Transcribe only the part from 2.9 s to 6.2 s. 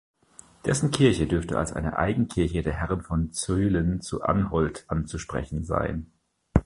von Zuylen zu Anholt anzusprechen sein.